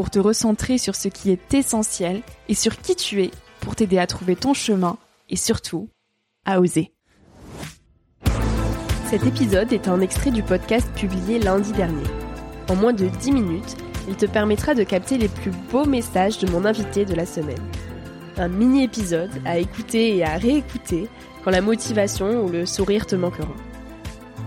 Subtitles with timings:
[0.00, 3.30] pour te recentrer sur ce qui est essentiel et sur qui tu es
[3.60, 4.96] pour t'aider à trouver ton chemin
[5.28, 5.90] et surtout
[6.46, 6.94] à oser.
[9.10, 12.06] Cet épisode est un extrait du podcast publié lundi dernier.
[12.70, 13.76] En moins de 10 minutes,
[14.08, 17.70] il te permettra de capter les plus beaux messages de mon invité de la semaine.
[18.38, 21.10] Un mini-épisode à écouter et à réécouter
[21.44, 23.54] quand la motivation ou le sourire te manqueront.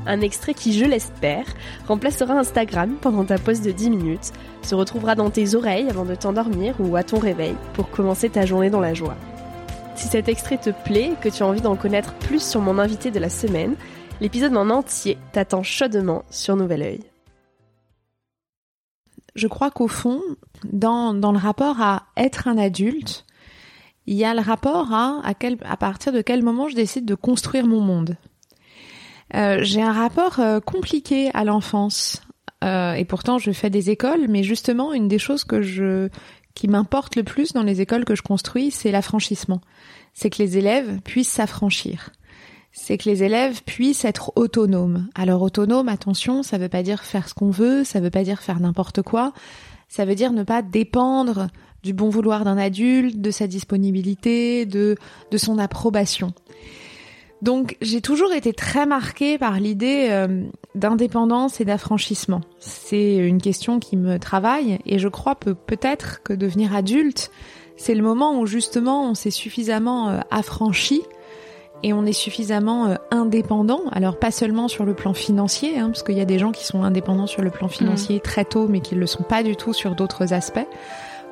[0.05, 1.45] Un extrait qui, je l'espère,
[1.87, 6.15] remplacera Instagram pendant ta pause de 10 minutes, se retrouvera dans tes oreilles avant de
[6.15, 9.15] t'endormir ou à ton réveil pour commencer ta journée dans la joie.
[9.95, 12.79] Si cet extrait te plaît et que tu as envie d'en connaître plus sur mon
[12.79, 13.75] invité de la semaine,
[14.19, 16.99] l'épisode en entier t'attend chaudement sur Nouvel Oeil.
[19.35, 20.21] Je crois qu'au fond,
[20.63, 23.25] dans, dans le rapport à être un adulte,
[24.05, 27.05] il y a le rapport à à, quel, à partir de quel moment je décide
[27.05, 28.17] de construire mon monde.
[29.35, 32.21] Euh, j'ai un rapport euh, compliqué à l'enfance.
[32.63, 36.09] Euh, et pourtant, je fais des écoles, mais justement, une des choses que je
[36.53, 39.59] qui m'importe le plus dans les écoles que je construis, c'est l'affranchissement.
[40.13, 42.11] C'est que les élèves puissent s'affranchir.
[42.71, 45.07] C'est que les élèves puissent être autonomes.
[45.15, 48.39] Alors autonome, attention, ça veut pas dire faire ce qu'on veut, ça veut pas dire
[48.39, 49.33] faire n'importe quoi.
[49.89, 51.47] Ça veut dire ne pas dépendre
[51.83, 54.95] du bon vouloir d'un adulte, de sa disponibilité, de,
[55.31, 56.33] de son approbation.
[57.43, 60.43] Donc j'ai toujours été très marquée par l'idée euh,
[60.75, 62.39] d'indépendance et d'affranchissement.
[62.59, 67.31] C'est une question qui me travaille et je crois peut peut-être que devenir adulte,
[67.75, 71.01] c'est le moment où justement on s'est suffisamment euh, affranchi
[71.83, 73.81] et on est suffisamment euh, indépendant.
[73.91, 76.65] Alors pas seulement sur le plan financier, hein, parce qu'il y a des gens qui
[76.65, 78.21] sont indépendants sur le plan financier mmh.
[78.21, 80.65] très tôt, mais qui ne le sont pas du tout sur d'autres aspects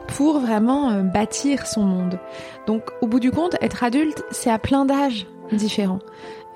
[0.07, 2.19] pour vraiment bâtir son monde.
[2.67, 5.99] Donc au bout du compte, être adulte, c'est à plein d'âges différents.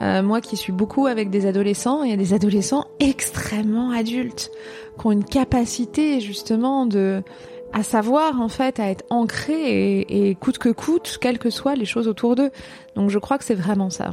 [0.02, 4.52] Euh, moi qui suis beaucoup avec des adolescents, il y a des adolescents extrêmement adultes
[5.00, 7.24] qui ont une capacité justement de
[7.72, 11.86] à savoir en fait à être ancrés et, coûte que coûte, quelles que soient les
[11.86, 12.52] choses autour d'eux.
[12.96, 14.12] Donc je crois que c'est vraiment ça.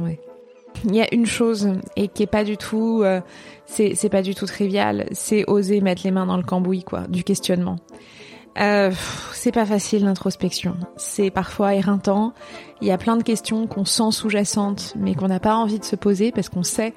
[0.85, 3.21] Il y a une chose et qui est pas du tout, euh,
[3.65, 7.23] c'est pas du tout trivial, c'est oser mettre les mains dans le cambouis quoi, du
[7.23, 7.77] questionnement.
[8.59, 8.91] Euh,
[9.33, 10.77] c'est pas facile l'introspection.
[10.95, 12.33] C'est parfois éreintant.
[12.81, 15.85] Il y a plein de questions qu'on sent sous-jacentes, mais qu'on n'a pas envie de
[15.85, 16.93] se poser parce qu'on sait.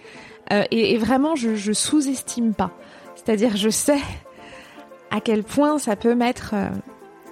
[0.53, 2.71] Euh, et, vraiment, je, je sous-estime pas.
[3.15, 4.01] C'est-à-dire, je sais
[5.11, 6.69] à quel point ça peut mettre euh,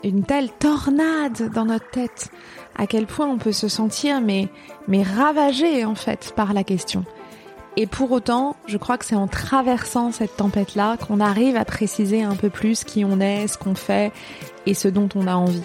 [0.03, 2.31] une telle tornade dans notre tête,
[2.77, 4.49] à quel point on peut se sentir mais
[4.87, 7.05] mais ravagé en fait par la question.
[7.77, 12.23] Et pour autant, je crois que c'est en traversant cette tempête-là qu'on arrive à préciser
[12.23, 14.13] un peu plus qui on est, ce qu'on fait
[14.67, 15.63] et ce dont on a envie.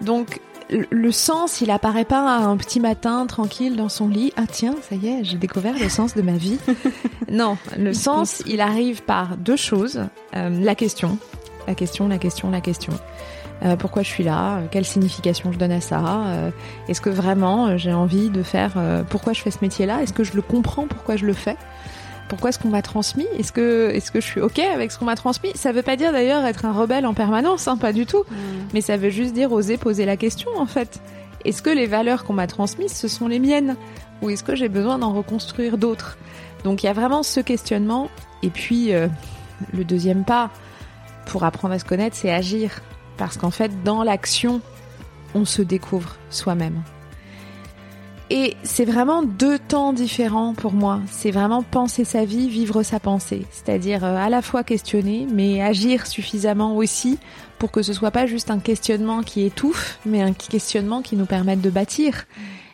[0.00, 4.32] Donc, le sens, il apparaît pas un petit matin tranquille dans son lit.
[4.36, 6.58] Ah tiens, ça y est, j'ai découvert le sens de ma vie.
[7.30, 10.04] non, le sens, il arrive par deux choses.
[10.36, 11.18] Euh, la question,
[11.66, 12.92] la question, la question, la question.
[13.62, 16.50] Euh, pourquoi je suis là, quelle signification je donne à ça, euh,
[16.88, 18.72] est-ce que vraiment j'ai envie de faire,
[19.10, 21.56] pourquoi je fais ce métier-là, est-ce que je le comprends, pourquoi je le fais,
[22.30, 23.26] pourquoi est-ce qu'on m'a transmis?
[23.36, 25.50] Est-ce que, est-ce que je suis ok avec ce qu'on m'a transmis?
[25.56, 28.22] Ça veut pas dire d'ailleurs être un rebelle en permanence, hein, pas du tout.
[28.30, 28.34] Mm.
[28.72, 31.00] Mais ça veut juste dire oser poser la question en fait.
[31.44, 33.76] Est-ce que les valeurs qu'on m'a transmises, ce sont les miennes?
[34.22, 36.18] Ou est-ce que j'ai besoin d'en reconstruire d'autres?
[36.62, 38.08] Donc il y a vraiment ce questionnement.
[38.44, 39.08] Et puis euh,
[39.72, 40.50] le deuxième pas
[41.26, 42.80] pour apprendre à se connaître, c'est agir.
[43.20, 44.62] Parce qu'en fait, dans l'action,
[45.34, 46.82] on se découvre soi-même.
[48.30, 51.00] Et c'est vraiment deux temps différents pour moi.
[51.06, 53.44] C'est vraiment penser sa vie, vivre sa pensée.
[53.50, 57.18] C'est-à-dire euh, à la fois questionner, mais agir suffisamment aussi
[57.58, 61.26] pour que ce soit pas juste un questionnement qui étouffe, mais un questionnement qui nous
[61.26, 62.24] permette de bâtir.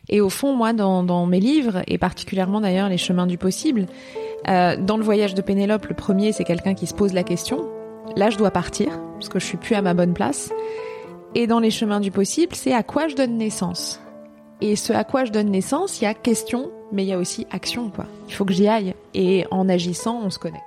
[0.09, 3.87] Et au fond, moi, dans, mes livres, et particulièrement d'ailleurs les chemins du possible,
[4.47, 7.67] euh, dans le voyage de Pénélope, le premier, c'est quelqu'un qui se pose la question.
[8.17, 10.51] Là, je dois partir, parce que je suis plus à ma bonne place.
[11.35, 14.01] Et dans les chemins du possible, c'est à quoi je donne naissance.
[14.63, 17.19] Et ce à quoi je donne naissance, il y a question, mais il y a
[17.19, 18.07] aussi action, quoi.
[18.29, 18.95] Il faut que j'y aille.
[19.13, 20.63] Et en agissant, on se connaît.